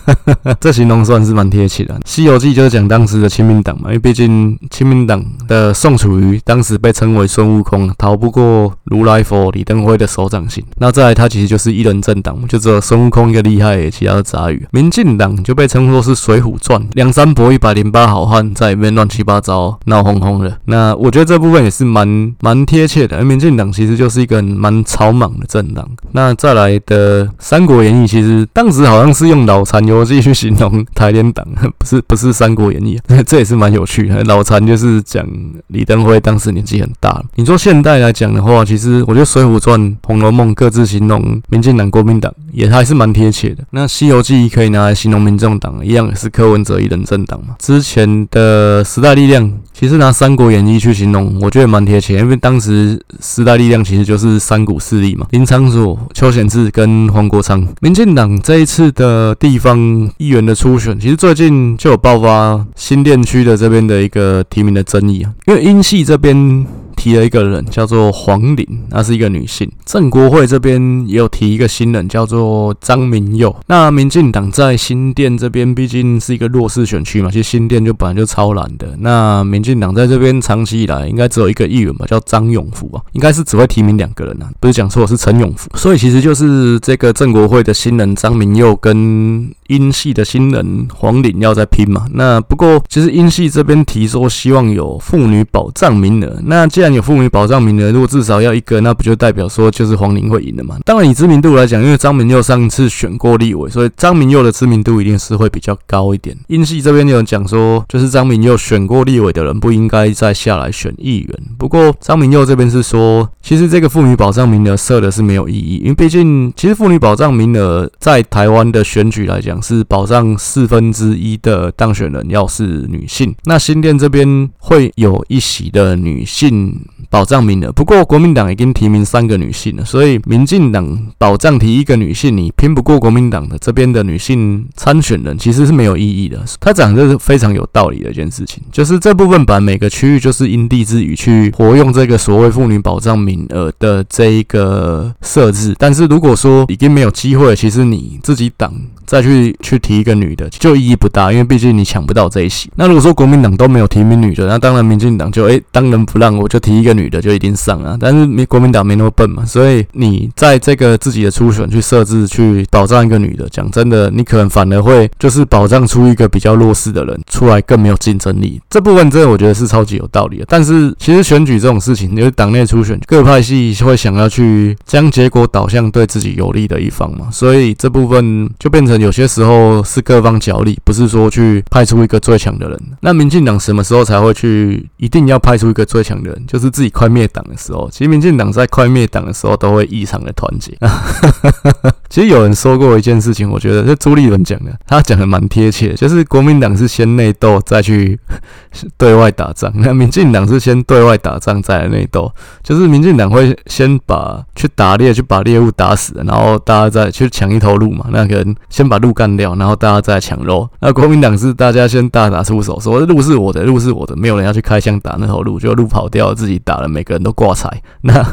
[0.61, 1.95] 这形容算是蛮贴切的。
[2.05, 10.63] 《西游记》就是讲当时的亲民党嘛，因为毕竟亲民党的宋楚瑜当时被称为孙悟空，逃不过如来佛李登辉的手掌心。
[10.77, 14.69] 那再来，他其实就是一人政党，就只有孙悟空一个厉害，其他的杂鱼。
[14.71, 20.59] 民进党就被称作是《水浒传》，梁山伯一百零八好汉在里面乱七八糟闹哄哄的。
[20.67, 25.89] 那我觉得这部分也是蛮蛮贴切的，而民进党其实就是一个蛮草莽的政党。
[26.13, 27.25] 那再来的。
[27.49, 31.47] 《三国演义》其实当时好像是用脑残游记去形容台联党，
[31.79, 34.21] 不是不是《三国演义》， 这也是蛮有趣的。
[34.25, 35.25] 脑残就是讲
[35.69, 37.23] 李登辉当时年纪很大。
[37.37, 43.63] 你说现代来讲的话，其实我觉得《水浒传》《红楼梦》各自形容民进党、国民党也还是蛮贴切的。
[43.71, 47.55] 那《西游记》可以拿来形容民众党，一样也是柯文哲一人政党嘛。
[47.61, 57.36] 之前的时代力量其实拿《三国演义》去形容，我觉得蛮贴切，因为当时时代力量其实就是三股势力嘛，林昶佐、邱显智跟黄国。
[57.37, 57.66] 国昌。
[57.80, 59.78] 民进党这一次的地方
[60.16, 66.66] 议员的初选，其实最近就有爆发新店区的这边的一个提名的争议啊，因为英系这边。
[66.97, 69.71] 提了一个人叫做黄玲，那是一个女性。
[69.85, 73.55] 郑国会这边也有提一个新人叫做张明佑。
[73.67, 78.97] 那民进党在新店这边毕竟是一个弱势选区嘛，其实新店就本来就超蓝的。
[78.99, 85.71] 那民进党在这边长期以来应该只有一个议员吧，叫张永福啊，应该是只会提名两个人啊，不是讲错，是陈永福。
[85.75, 92.07] 所以其实就是这个郑国会的新人张明佑跟英系的新人黄玲要在拼嘛。
[92.13, 100.79] 那不过其实英系这边提说希望有妇女保障名额，那既然有妇女保障名额，如果至少要一个，那不就代表说就是黄玲会赢的嘛？
[100.85, 106.37] 当然以知名度来讲，因为张明佑上次选过立委，所以张明佑的知名度一定是会比较高一点。
[106.49, 111.39] 英系这边有人讲说，就是张明佑选过立委的人不应该再下来选议员。
[111.59, 123.35] 不过张明佑这边是说，其实这个妇女保障名额设的是没有意义，因为毕竟其实妇女保障名额在台湾的选举来讲是保障四分之一的当选人要是女性。
[123.45, 126.76] 那新店这边会有一席的女性。
[127.09, 136.45] 保障名额，不过国民党已经提名三个女性了，所以民进党保障提一个女性，你拼不过国民党的这边的女性参选人，其实是没有意义的。
[136.61, 145.74] 他讲的是非常有道理的一件事情，就是这部分把每个区域就是因地制宜去活用这个所谓妇女保障名额的这一个设置。
[145.79, 148.72] 但是如果说已经没有机会，其实你自己党
[149.07, 152.70] 再去去提一个女的，就意义不大，因为毕竟你抢不到这一席。
[152.74, 156.97] 那如果说国民党都没有提名女的，那当然民进党就诶、当仁不让，我就提一个。
[156.97, 168.59] 女的就一定上啊，但是国民党没那么笨嘛，所以你在这个自己的初选去设置去保障一个女的，讲真的，你可能反而会就是保障出一个比较弱势的人出来，更没有竞争力。
[168.71, 170.47] 这部分真的我觉得是超级有道理的。
[170.49, 182.81] 但是其实选举这种事情，因为党内初选各派系会想要去将结果导向对自己有利的一方嘛，所以这部分就变成有些时候是各方角力，不是说去派出一个最强的人。
[183.03, 186.43] 那民进党什么时候才会去一定要派出一个最强的人？
[186.47, 186.87] 就就是自己。
[186.97, 190.75] 快灭党的时候，其实民进党在快灭党的时候都会异常的团结。
[192.09, 198.19] 其实有人说过一件事情，我觉得是朱立伦讲的，他讲的蛮贴切，就是国民党是先内斗再去
[198.99, 202.33] 对外打仗，那民进党是先对外打仗再来内斗，
[202.63, 210.69] 就是民进党会先把去打猎，去把猎物打死，然后大家再去抢一头鹿嘛，那个人先把鹿干掉，然后大家再抢肉。
[210.81, 216.87] 那国民党是大家先大打出手，说鹿是我的，鹿是我的，没有人要去开枪打那头鹿，就鹿跑掉，自己打了。
[216.87, 218.25] 每个人都挂彩，那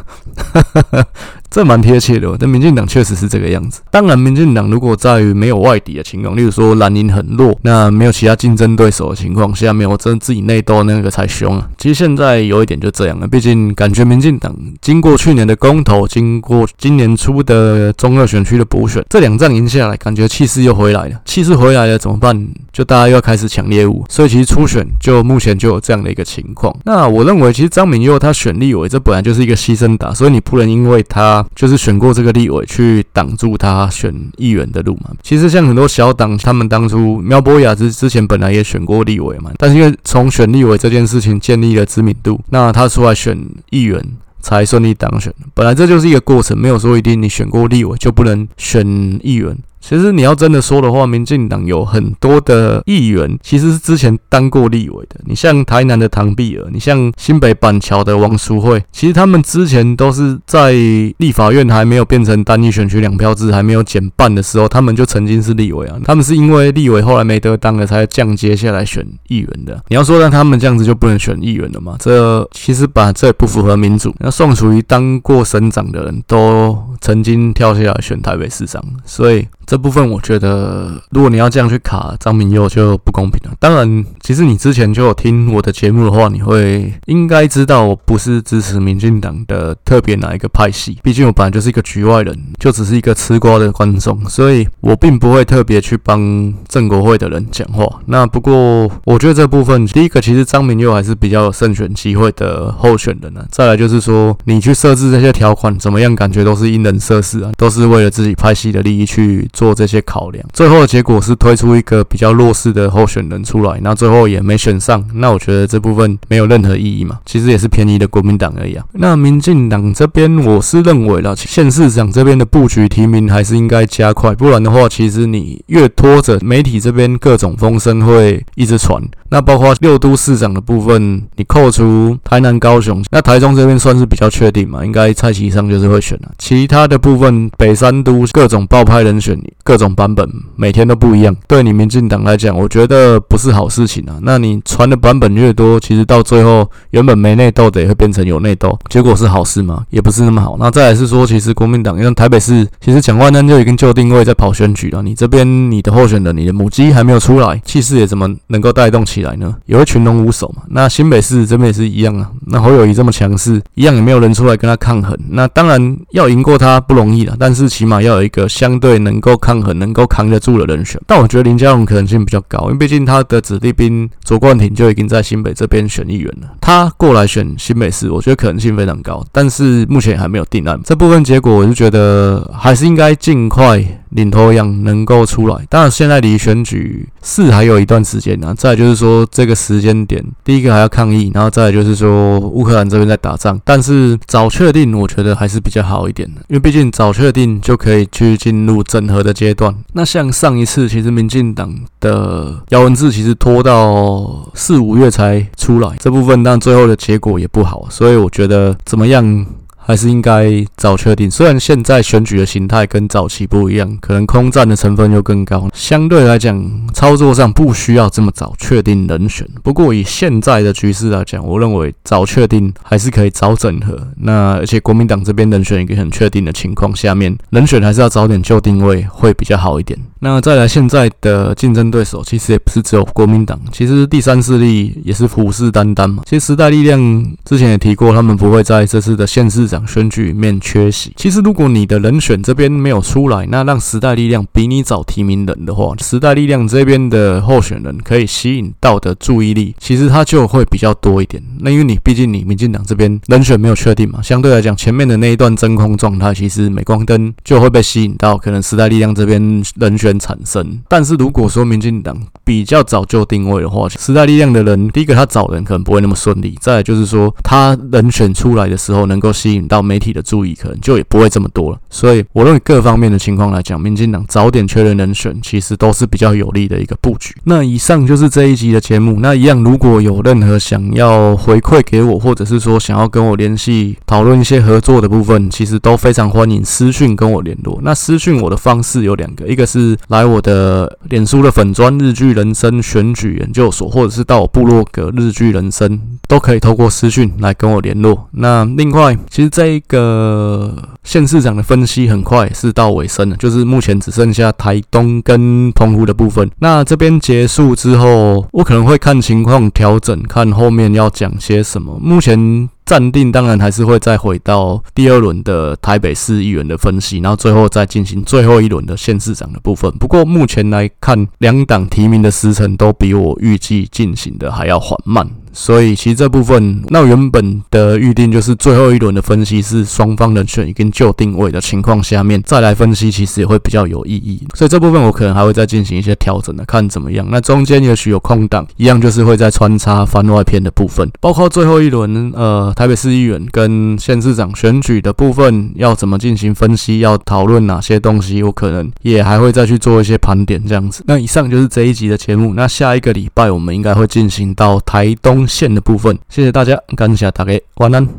[1.53, 2.35] 这蛮贴切的。
[2.39, 3.81] 但民进党确实是这个样子。
[3.91, 11.69] 当然，民进党如果在于没有外敌的情况，例如说蓝营很弱，那没有其他竞争对手的情况下，没有真自己内斗那个才凶啊。
[11.77, 21.21] 其实现在有一点就这样了，毕竟感觉民进党经过去年的公投，经过今年初的中二选区的补选，这两仗赢下来，感觉气势又回来了。
[21.25, 22.47] 气势回来了怎么办？
[22.71, 24.03] 就大家又要开始抢猎物。
[24.09, 26.75] 所以其实初选就目前就有这样的一个情况。
[26.85, 35.11] 那我认为，其实张明佑他选立委，这本来就是一个牺牲打，所以你不能因为他就是选过这个立委，去挡住他选议员的路嘛。
[35.21, 43.37] 其实像很多小党，他们当初苗博雅之之前本来也选过立委嘛，但是因为从选立委这件事情建立了知名度，那他出来选
[43.69, 44.03] 议员
[44.41, 45.33] 才顺利当选。
[45.53, 48.85] 本来这就是一个过程，没有说一定你选过立委就不能选
[49.23, 49.57] 议员。
[49.83, 55.19] 其实你要真的说的话，民进党有很多的议员其实是之前当过立委的。
[55.25, 60.71] 你像台南的唐碧儿，你像新北板桥的王淑慧，其实他们之前都是在
[61.17, 65.99] 立法院还没有变成单一选区两票制，还没有减半的时候，他们就曾经是立委啊。
[66.05, 69.83] 他们是因为立委后来没得当了，才降阶下来选议员的。
[69.89, 71.97] 你要说让他们这样子就不能选议员了吗？
[71.99, 74.15] 这其实把这不符合民主。
[74.19, 79.45] 那宋楚瑜当过省长的人都曾经跳下来选台北市长，所以。
[79.65, 83.55] 这部分我觉得，如果你要这样去卡张明佑就不公平了。
[83.59, 90.99] 当然，其实你之前就有听我的节目的话，你会应该知道我不是支持民进党的特别哪一个派系。
[91.01, 97.87] 毕竟我本来就是一个局外人，就只是一个吃瓜的观众，所以我并不会特别去帮正国会的人讲话。
[98.05, 109.47] 那不过，我觉得这部分第一个，其实张明佑还是比较有胜选机会的候选人呢、再来就是说，你去设置这些条款，怎么样感觉都是因人设事啊，都是为了自己派系的利益去。
[109.53, 115.03] 做这些考量，最后的结果是推出一个比较弱势的候选人出来，那最后也没选上。
[115.13, 118.83] 那我觉得这部分没有任何意义嘛，其实也是便宜的国民党而已啊。
[118.93, 129.01] 那民进党这边，我是认为了，县市长这边的布局提名还是应该加快，不然的话，其实你越拖着，媒体这边各种风声会一直传。
[129.33, 134.85] 那包括六都市长的部分，你扣除台南、高雄，那台中这边算是比较确定嘛？
[134.85, 136.29] 应该蔡其昌就是会选了。
[136.37, 141.35] 其他的部分，北三都各种爆派人选，各种版本，每天都不一样。
[141.47, 144.19] 对你民进党来讲，我觉得不是好事情啊。
[144.21, 149.83] 那你传的版本越多，其实到最后原本没内斗的也会变成有内斗，结果是好事吗？
[149.89, 150.57] 也不是那么好。
[150.59, 155.01] 那再来是说，其实国民党因为台北市，其实蒋万安就已经就定位在跑选举了。
[155.01, 159.55] 你这边你的候选人，你的母鸡还没有出来，气势也怎么能够带动起来呢？
[159.65, 160.63] 也会群龙无首嘛。
[160.69, 162.29] 那新北市这边也是一样啊。
[162.47, 165.17] 那侯友谊这么强势，一样也没有人出来跟他抗衡。
[165.29, 171.01] 那当然要赢过他不容易了，但是起码要有一个相对能够抗衡、能够扛得住的人选。
[171.07, 179.25] 但我觉得林佳龙可能性比较高，因为毕竟他的子弟兵卓冠廷就已经在新北这边选议员了，他过来选新北市，我觉得可能性非常高。
[179.31, 183.83] 但是目前还没有定案，这部分结果我就觉得还是应该尽快。
[184.15, 188.53] 领头羊能够出来，当然现在离选举是还有一段时间呢、啊。
[188.53, 199.75] 再就是说这个时间点，第一个还要抗议，然后再就是说乌克兰这边在打仗，但是早确定我觉得还是比较好一点的，因为毕竟早确定就可以去进入整合的阶段。
[199.93, 209.45] 那像上一次，其实民进党的姚文智其实拖到四五月才出来，这部分但最后的结果也不好，所以我觉得怎么样？
[209.85, 219.47] 还是应该早确定，虽然现在选举的形态跟早期不一样，可能空战的成分又更高，相对来讲操作上不需要这么早确定人选。
[219.61, 224.07] 不过以现在的局势来讲，我认为早确定还是可以早整合。
[224.17, 229.99] 那而且国民党这边人选一个很确定的情况下面，人选还是要早点就定位会比较好一点。
[230.23, 236.23] 那再来现在的竞争对手，其实也不是只有国民党，其实第三势力也是虎视眈眈嘛。
[236.25, 236.97] 其实时代力量
[237.43, 241.11] 之前也提过，他们不会在这次的县市长选举里面缺席。
[241.17, 251.43] 其实如果你的人选这边没有出来，那让时代力量比你早提名人的话，时代力量这边的候选人可以吸引到的注意力，其实他就会比较多一点。
[251.59, 260.12] 那因为你毕竟你民进党这边人选没有确定嘛，相对来讲前面的那一段真空状态，其实镁光灯就会被吸引到，可能时代力量这边人选。
[260.19, 271.77] 产生，但是如果说民进党比较早就定位的话，时代力量的人，第一个他找人可能不会那么顺利，再就是说他人选出来的时候，能够吸引到媒体的注意，可能就也不会这么多了。
[271.89, 277.35] 所以我认为各方面的情况来讲，民进党早点确认人选，其实都是比较有利的一个布局。
[277.45, 279.19] 那以上就是这一集的节目。
[279.19, 287.79] 那一样，如果有任何想要回馈给我，或者是说想要跟我联系讨论一些合作的部分，其实都非常欢迎私讯跟我联络。
[287.83, 289.97] 那私讯我的方式有两个，一个是。
[290.07, 298.27] 来我的脸书的粉专日剧人生选举研究所，或者是到我部落格日剧人生，都可以透过私讯来跟我联络。
[298.31, 306.49] 那另外，其实这一个县市长的分析很快是到尾声了，就是目前只剩下台东跟澎湖的部分。
[306.59, 311.97] 那这边结束之后，我可能会看情况调整，看后面要讲些什么。
[312.01, 312.69] 目前。
[312.85, 319.91] 暂定当然还是会再回到第二轮的台北市议员的分析，然后最后再进行最后一轮的县市长的部分。
[319.99, 325.29] 不过目前来看，两党提名的时程都比我预计进行的还要缓慢。
[325.53, 334.41] 所以其实这部分，那原本的预定就是最后一轮的分析是双方人选已经就定位的情况下面再来分析，其实也会比较有意义。
[334.55, 337.27] 所以这部分我可能还会再进行一些调整的，看怎么样。
[337.29, 351.03] 那中间也许有空档，一样就是会再穿插番外篇的部分，包括最后一轮呃台北市议员跟县市长选举的部分要怎么进行分析，要讨论哪些东西，我可能也还会再去做一些盘点这样子。
[351.05, 352.53] 那以上就是这一集的节目。
[352.55, 355.42] 那下一个礼拜我们应该会进行到台东。
[355.47, 358.07] 线的部分，谢谢大家，感谢大家，晚安。